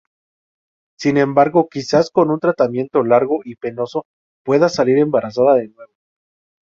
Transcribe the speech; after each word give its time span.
Sin 0.97 1.17
embargo, 1.17 1.69
quizás 1.69 2.09
con 2.09 2.31
un 2.31 2.39
tratamiento 2.39 3.03
largo 3.03 3.41
y 3.45 3.55
penoso, 3.57 4.05
pueda 4.43 4.67
salir 4.67 4.97
embarazada 4.97 5.53
de 5.53 5.67
nuevo. 5.67 5.91